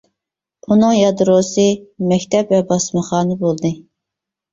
ئۇنىڭ 0.69 0.93
يادروسى 0.99 1.65
مەكتەپ 2.13 2.53
ۋە 2.55 2.61
باسمىخانا 2.71 3.37
بولدى. 3.45 3.73